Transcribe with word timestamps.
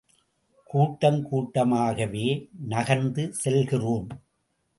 கூட்டம் 0.69 1.19
கூட்டமாகவே 1.23 2.25
நகர்ந்து 2.67 3.33
செல்கிறோம். 3.33 4.09